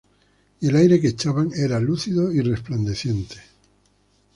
[0.61, 3.35] Y el aire que echaban era lúcido y resplandeciente.